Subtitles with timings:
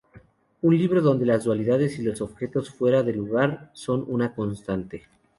[0.63, 5.07] Un libro donde las dualidades y los objetos fuera de lugar son una constante.